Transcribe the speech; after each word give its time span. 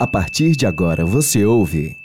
A 0.00 0.06
partir 0.06 0.54
de 0.54 0.64
agora 0.64 1.04
você 1.04 1.44
ouve. 1.44 1.96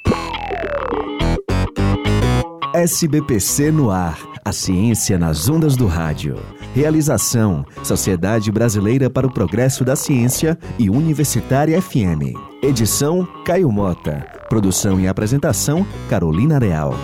SBPC 2.74 3.72
no 3.72 3.92
ar. 3.92 4.18
A 4.44 4.52
ciência 4.52 5.16
nas 5.20 5.48
ondas 5.48 5.76
do 5.76 5.86
rádio. 5.86 6.40
Realização: 6.74 7.64
Sociedade 7.84 8.52
Brasileira 8.52 9.12
para 9.12 9.28
o 9.28 9.32
Progresso 9.32 9.86
da 9.86 9.96
Ciência 9.96 10.58
e 10.80 10.90
Universitária 10.90 11.80
FM. 11.80 12.34
Edição: 12.64 13.28
Caio 13.46 13.72
Mota. 13.72 14.26
Produção 14.50 15.00
e 15.00 15.08
apresentação: 15.08 15.86
Carolina 16.10 16.58
Real. 16.58 16.96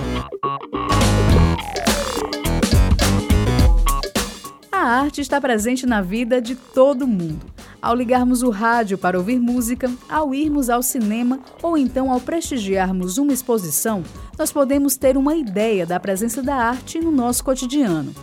A 4.72 4.80
arte 4.80 5.22
está 5.22 5.40
presente 5.40 5.86
na 5.86 6.02
vida 6.02 6.42
de 6.42 6.56
todo 6.56 7.06
mundo. 7.06 7.59
Ao 7.82 7.96
ligarmos 7.96 8.44
o 8.44 8.50
rádio 8.50 8.98
para 8.98 9.18
ouvir 9.18 9.40
música, 9.40 9.90
ao 10.10 10.34
irmos 10.36 10.70
ao 10.70 10.84
cinema 10.84 11.40
ou 11.64 11.78
então 11.78 12.12
ao 12.12 12.20
prestigiarmos 12.20 13.18
uma 13.18 13.32
exposição, 13.32 14.04
nós 14.38 14.52
podemos 14.52 14.98
ter 14.98 15.16
uma 15.16 15.34
ideia 15.36 15.86
da 15.86 15.98
presença 15.98 16.44
da 16.44 16.56
arte 16.56 17.00
no 17.00 17.10
nosso 17.10 17.42
cotidiano. 17.42 18.14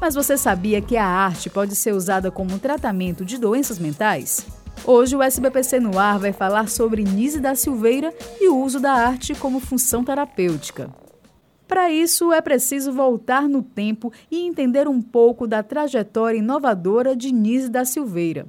Mas 0.00 0.16
você 0.16 0.36
sabia 0.36 0.80
que 0.80 0.96
a 0.96 1.06
arte 1.06 1.48
pode 1.48 1.76
ser 1.76 1.94
usada 1.94 2.30
como 2.30 2.58
tratamento 2.58 3.24
de 3.24 3.38
doenças 3.38 3.78
mentais? 3.78 4.44
Hoje 4.84 5.14
o 5.14 5.22
SBPC 5.22 5.78
no 5.78 5.96
ar 5.96 6.18
vai 6.18 6.32
falar 6.32 6.68
sobre 6.68 7.04
Nise 7.04 7.40
da 7.40 7.54
Silveira 7.54 8.12
e 8.40 8.48
o 8.48 8.56
uso 8.56 8.80
da 8.80 8.92
arte 8.92 9.34
como 9.34 9.60
função 9.60 10.02
terapêutica. 10.02 10.90
Para 11.68 11.90
isso, 11.90 12.32
é 12.32 12.40
preciso 12.40 12.92
voltar 12.92 13.46
no 13.46 13.62
tempo 13.62 14.10
e 14.30 14.40
entender 14.40 14.88
um 14.88 15.02
pouco 15.02 15.46
da 15.46 15.62
trajetória 15.62 16.38
inovadora 16.38 17.14
de 17.14 17.30
Nise 17.30 17.68
da 17.68 17.84
Silveira. 17.84 18.46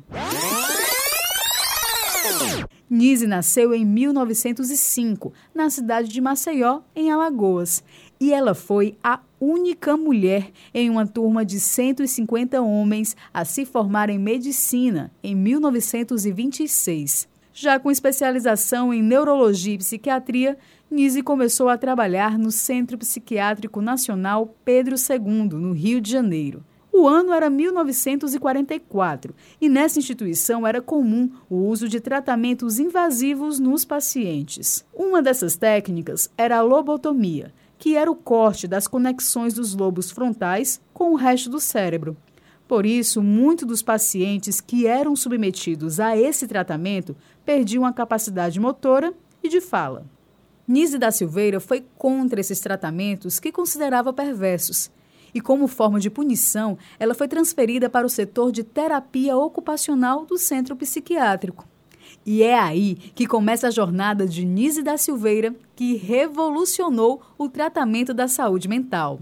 Nise 2.90 3.28
nasceu 3.28 3.72
em 3.72 3.86
1905, 3.86 5.32
na 5.54 5.70
cidade 5.70 6.08
de 6.08 6.20
Maceió, 6.20 6.80
em 6.96 7.12
Alagoas, 7.12 7.84
e 8.20 8.34
ela 8.34 8.56
foi 8.56 8.98
a 9.04 9.20
única 9.40 9.96
mulher 9.96 10.52
em 10.74 10.90
uma 10.90 11.06
turma 11.06 11.46
de 11.46 11.60
150 11.60 12.60
homens 12.62 13.16
a 13.32 13.46
se 13.46 13.64
formar 13.64 14.10
em 14.10 14.18
medicina 14.18 15.12
em 15.22 15.36
1926. 15.36 17.29
Já 17.62 17.78
com 17.78 17.92
especialização 17.92 18.94
em 18.94 19.04
neurologia 19.04 19.74
e 19.74 19.80
psiquiatria, 19.80 20.58
Nise 20.90 21.22
começou 21.22 21.68
a 21.68 21.78
trabalhar 21.78 22.40
no 22.40 22.52
Centro 22.52 22.98
Psiquiátrico 22.98 23.82
Nacional 23.82 24.56
Pedro 24.64 24.96
II, 24.96 25.60
no 25.60 25.74
Rio 25.74 26.00
de 26.00 26.10
Janeiro. 26.10 26.64
O 26.90 27.06
ano 27.06 27.34
era 27.34 27.50
1944 27.50 29.36
e 29.60 29.68
nessa 29.68 30.00
instituição 30.00 30.66
era 30.66 30.82
comum 30.82 31.30
o 31.50 31.58
uso 31.58 31.90
de 31.90 32.00
tratamentos 32.00 32.80
invasivos 32.80 33.60
nos 33.60 33.84
pacientes. 33.84 34.86
Uma 34.94 35.22
dessas 35.22 35.58
técnicas 35.58 36.32
era 36.38 36.60
a 36.60 36.62
lobotomia, 36.62 37.54
que 37.78 37.98
era 37.98 38.10
o 38.10 38.16
corte 38.16 38.70
das 38.70 38.88
conexões 38.88 39.54
dos 39.54 39.76
lobos 39.76 40.10
frontais 40.10 40.80
com 40.94 41.12
o 41.12 41.16
resto 41.16 41.50
do 41.50 41.60
cérebro. 41.60 42.16
Por 42.70 42.86
isso, 42.86 43.24
muitos 43.24 43.68
dos 43.68 43.82
pacientes 43.82 44.62
que 44.62 44.86
eram 44.86 45.16
submetidos 45.16 46.00
a 46.00 46.16
esse 46.16 46.48
tratamento 46.48 47.18
perdiam 47.44 47.84
a 47.84 47.92
capacidade 47.92 48.60
motora 48.60 49.12
e 49.42 49.50
de 49.50 49.60
fala. 49.60 50.06
Nise 50.68 51.00
da 51.00 51.10
Silveira 51.10 51.60
foi 51.60 51.84
contra 51.98 52.40
esses 52.40 52.60
tratamentos 52.60 53.40
que 53.40 53.52
considerava 53.52 54.14
perversos. 54.14 54.92
E, 55.34 55.42
como 55.42 55.68
forma 55.68 56.00
de 56.00 56.12
punição, 56.12 56.78
ela 57.00 57.16
foi 57.16 57.28
transferida 57.28 57.90
para 57.90 58.06
o 58.06 58.10
setor 58.10 58.52
de 58.52 58.64
terapia 58.64 59.36
ocupacional 59.36 60.24
do 60.24 60.38
centro 60.38 60.76
psiquiátrico. 60.76 61.68
E 62.24 62.44
é 62.44 62.60
aí 62.60 62.94
que 63.16 63.26
começa 63.26 63.68
a 63.68 63.72
jornada 63.72 64.28
de 64.28 64.46
Nise 64.46 64.84
da 64.84 64.96
Silveira, 64.96 65.56
que 65.76 65.96
revolucionou 65.96 67.20
o 67.36 67.50
tratamento 67.50 68.14
da 68.14 68.28
saúde 68.28 68.68
mental. 68.68 69.20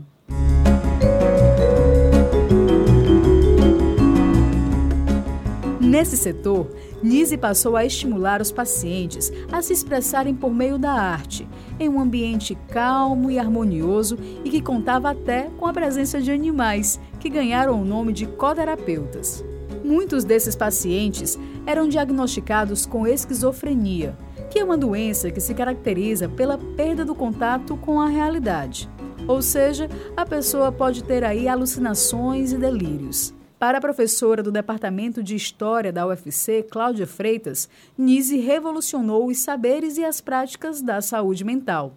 Nesse 5.87 6.17
setor, 6.17 6.67
Nise 7.01 7.37
passou 7.37 7.77
a 7.77 7.85
estimular 7.85 8.41
os 8.41 8.51
pacientes 8.51 9.31
a 9.49 9.61
se 9.61 9.71
expressarem 9.71 10.35
por 10.35 10.53
meio 10.53 10.77
da 10.77 10.91
arte, 10.91 11.47
em 11.79 11.87
um 11.87 12.01
ambiente 12.01 12.57
calmo 12.67 13.31
e 13.31 13.39
harmonioso 13.39 14.17
e 14.43 14.49
que 14.49 14.61
contava 14.61 15.11
até 15.11 15.43
com 15.57 15.65
a 15.65 15.71
presença 15.71 16.19
de 16.19 16.29
animais, 16.29 16.99
que 17.21 17.29
ganharam 17.29 17.81
o 17.81 17.85
nome 17.85 18.11
de 18.11 18.25
coterapeutas. 18.25 19.45
Muitos 19.81 20.25
desses 20.25 20.57
pacientes 20.57 21.39
eram 21.65 21.87
diagnosticados 21.87 22.85
com 22.85 23.07
esquizofrenia, 23.07 24.13
que 24.49 24.59
é 24.59 24.65
uma 24.65 24.77
doença 24.77 25.31
que 25.31 25.39
se 25.39 25.53
caracteriza 25.53 26.27
pela 26.27 26.57
perda 26.57 27.05
do 27.05 27.15
contato 27.15 27.77
com 27.77 28.01
a 28.01 28.09
realidade. 28.09 28.89
Ou 29.25 29.41
seja, 29.41 29.89
a 30.17 30.25
pessoa 30.25 30.69
pode 30.69 31.01
ter 31.01 31.23
aí 31.23 31.47
alucinações 31.47 32.51
e 32.51 32.57
delírios. 32.57 33.36
Para 33.59 33.79
a 33.79 33.81
professora 33.81 34.43
do 34.43 34.51
Departamento 34.51 35.23
de 35.23 35.35
História 35.35 35.91
da 35.91 36.05
UFC, 36.05 36.61
Cláudia 36.61 37.07
Freitas, 37.07 37.67
Nise 37.97 38.37
revolucionou 38.37 39.25
os 39.25 39.39
saberes 39.39 39.97
e 39.97 40.05
as 40.05 40.21
práticas 40.21 40.79
da 40.79 41.01
saúde 41.01 41.43
mental. 41.43 41.93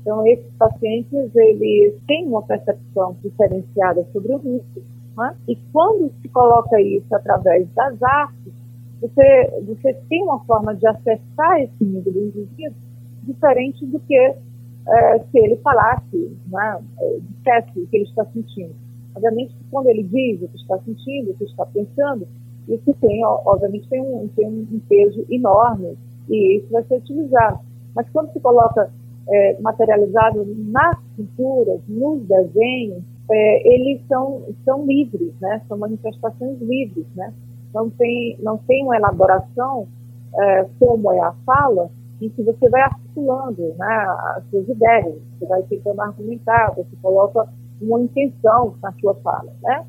Então, 0.00 0.24
esses 0.24 0.52
pacientes, 0.56 1.34
eles 1.34 1.94
têm 2.06 2.28
uma 2.28 2.42
percepção 2.42 3.16
diferenciada 3.24 4.06
sobre 4.12 4.34
o 4.34 4.38
risco. 4.38 4.82
Né? 5.16 5.36
E 5.48 5.56
quando 5.72 6.12
se 6.22 6.28
coloca 6.28 6.80
isso 6.80 7.12
através 7.12 7.68
das 7.74 8.00
artes, 8.00 8.52
você, 9.00 9.62
você 9.66 9.92
tem 10.08 10.22
uma 10.22 10.38
forma 10.44 10.76
de 10.76 10.86
acessar 10.86 11.60
esse 11.60 11.84
mundo 11.84 12.08
do 12.08 12.20
indivíduo 12.20 12.76
diferente 13.24 13.84
do 13.84 13.98
que 13.98 14.14
é, 14.14 15.18
se 15.18 15.38
ele 15.38 15.56
falasse, 15.56 16.38
né, 16.46 16.80
é, 17.00 17.18
dissesse 17.18 17.80
o 17.80 17.86
que 17.88 17.96
ele 17.96 18.04
está 18.04 18.24
sentindo. 18.26 18.74
Obviamente, 19.14 19.54
quando 19.70 19.88
ele 19.88 20.02
diz 20.04 20.42
o 20.42 20.48
que 20.48 20.56
está 20.56 20.78
sentindo, 20.78 21.30
o 21.30 21.34
que 21.34 21.44
está 21.44 21.66
pensando, 21.66 22.26
isso 22.68 22.94
tem, 23.00 23.24
obviamente, 23.24 23.88
tem 23.88 24.00
um, 24.00 24.28
tem 24.28 24.46
um 24.46 24.80
peso 24.88 25.24
enorme 25.28 25.96
e 26.28 26.58
isso 26.58 26.68
vai 26.70 26.84
ser 26.84 26.96
utilizado. 26.98 27.58
Mas 27.94 28.08
quando 28.10 28.32
se 28.32 28.40
coloca 28.40 28.90
é, 29.28 29.60
materializado 29.60 30.44
nas 30.70 30.96
pinturas, 31.16 31.80
nos 31.88 32.22
desenhos, 32.26 33.02
é, 33.30 33.74
eles 33.74 34.00
são, 34.08 34.42
são 34.64 34.86
livres, 34.86 35.32
né? 35.40 35.60
São 35.68 35.78
manifestações 35.78 36.60
livres, 36.60 37.06
né? 37.14 37.32
Não 37.72 37.88
tem, 37.90 38.36
não 38.40 38.58
tem 38.58 38.84
uma 38.84 38.96
elaboração 38.96 39.86
é, 40.34 40.66
como 40.78 41.12
é 41.12 41.20
a 41.20 41.32
fala, 41.44 41.90
em 42.20 42.28
que 42.28 42.42
você 42.42 42.68
vai 42.68 42.82
articulando 42.82 43.74
né, 43.78 44.06
as 44.36 44.44
suas 44.50 44.68
ideias, 44.68 45.14
você 45.38 45.46
vai 45.46 45.62
tentando 45.62 46.00
argumentar, 46.00 46.74
você 46.76 46.94
coloca 47.00 47.48
uma 47.80 48.00
intenção 48.00 48.76
na 48.82 48.92
sua 49.00 49.14
fala, 49.16 49.52
né? 49.62 49.86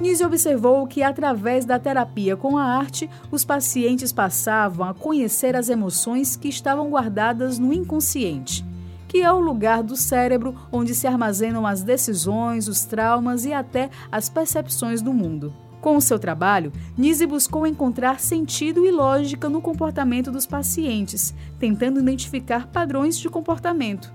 Nise 0.00 0.24
observou 0.24 0.86
que, 0.86 1.02
através 1.02 1.66
da 1.66 1.78
terapia 1.78 2.34
com 2.34 2.56
a 2.56 2.64
arte, 2.64 3.08
os 3.30 3.44
pacientes 3.44 4.10
passavam 4.10 4.88
a 4.88 4.94
conhecer 4.94 5.54
as 5.54 5.68
emoções 5.68 6.36
que 6.36 6.48
estavam 6.48 6.88
guardadas 6.88 7.58
no 7.58 7.70
inconsciente, 7.70 8.64
que 9.06 9.20
é 9.20 9.30
o 9.30 9.40
lugar 9.40 9.82
do 9.82 9.96
cérebro 9.96 10.54
onde 10.72 10.94
se 10.94 11.06
armazenam 11.06 11.66
as 11.66 11.82
decisões, 11.82 12.66
os 12.66 12.86
traumas 12.86 13.44
e 13.44 13.52
até 13.52 13.90
as 14.10 14.30
percepções 14.30 15.02
do 15.02 15.12
mundo. 15.12 15.52
Com 15.80 15.96
o 15.96 16.00
seu 16.00 16.18
trabalho, 16.18 16.72
Nise 16.96 17.26
buscou 17.26 17.66
encontrar 17.66 18.20
sentido 18.20 18.84
e 18.84 18.90
lógica 18.90 19.48
no 19.48 19.62
comportamento 19.62 20.30
dos 20.30 20.46
pacientes, 20.46 21.34
tentando 21.58 22.00
identificar 22.00 22.66
padrões 22.66 23.18
de 23.18 23.30
comportamento. 23.30 24.12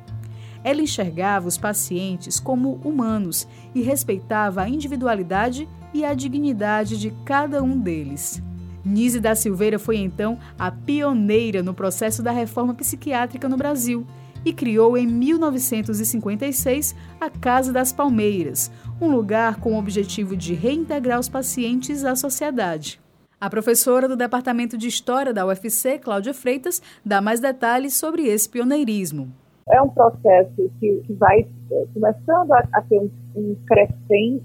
Ela 0.63 0.81
enxergava 0.81 1.47
os 1.47 1.57
pacientes 1.57 2.39
como 2.39 2.79
humanos 2.83 3.47
e 3.73 3.81
respeitava 3.81 4.61
a 4.61 4.69
individualidade 4.69 5.67
e 5.93 6.05
a 6.05 6.13
dignidade 6.13 6.99
de 6.99 7.11
cada 7.23 7.63
um 7.63 7.79
deles. 7.79 8.41
Nise 8.83 9.19
da 9.19 9.33
Silveira 9.33 9.79
foi 9.79 9.97
então 9.97 10.37
a 10.59 10.69
pioneira 10.69 11.63
no 11.63 11.73
processo 11.73 12.21
da 12.21 12.31
reforma 12.31 12.75
psiquiátrica 12.75 13.49
no 13.49 13.57
Brasil 13.57 14.05
e 14.45 14.53
criou 14.53 14.95
em 14.95 15.07
1956 15.07 16.95
a 17.19 17.29
Casa 17.29 17.73
das 17.73 17.91
Palmeiras, 17.91 18.71
um 18.99 19.11
lugar 19.11 19.59
com 19.59 19.73
o 19.73 19.79
objetivo 19.79 20.35
de 20.37 20.53
reintegrar 20.53 21.19
os 21.19 21.27
pacientes 21.27 22.05
à 22.05 22.15
sociedade. 22.15 22.99
A 23.39 23.49
professora 23.49 24.07
do 24.07 24.15
Departamento 24.15 24.77
de 24.77 24.87
História 24.87 25.33
da 25.33 25.45
UFC, 25.45 25.99
Cláudia 25.99 26.33
Freitas, 26.33 26.81
dá 27.05 27.21
mais 27.21 27.39
detalhes 27.39 27.93
sobre 27.95 28.25
esse 28.25 28.47
pioneirismo. 28.49 29.31
É 29.69 29.81
um 29.81 29.89
processo 29.89 30.71
que, 30.79 31.01
que 31.05 31.13
vai 31.13 31.45
é, 31.71 31.85
começando 31.93 32.53
a, 32.53 32.63
a 32.73 32.81
ter 32.81 32.99
um, 32.99 33.09
um 33.35 33.55
crescente 33.65 34.43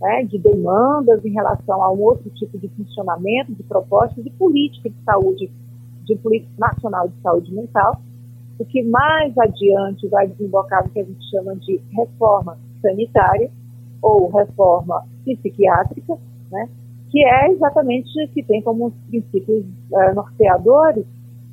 né, 0.00 0.24
de 0.24 0.36
demandas 0.38 1.24
em 1.24 1.30
relação 1.30 1.82
a 1.82 1.90
um 1.92 2.00
outro 2.00 2.28
tipo 2.30 2.58
de 2.58 2.68
funcionamento, 2.68 3.54
de 3.54 3.62
proposta, 3.62 4.20
de 4.20 4.30
política 4.30 4.90
de 4.90 4.96
saúde, 5.04 5.50
de 6.04 6.16
política 6.16 6.52
nacional 6.58 7.08
de 7.08 7.14
saúde 7.22 7.54
mental, 7.54 8.02
o 8.58 8.64
que 8.64 8.82
mais 8.82 9.36
adiante 9.38 10.06
vai 10.08 10.26
desembocar 10.28 10.84
no 10.84 10.90
que 10.90 11.00
a 11.00 11.04
gente 11.04 11.30
chama 11.30 11.56
de 11.56 11.80
reforma 11.96 12.58
sanitária 12.82 13.50
ou 14.02 14.28
reforma 14.30 15.04
psiquiátrica, 15.24 16.18
né, 16.50 16.68
que 17.10 17.24
é 17.24 17.50
exatamente 17.52 18.10
que 18.34 18.42
tem 18.42 18.60
como 18.60 18.92
princípios 19.08 19.64
uh, 19.92 20.14
norteadores 20.14 21.06